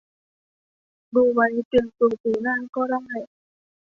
[1.15, 3.01] ดูไว้เตรียมตัวปีหน้าก็ได้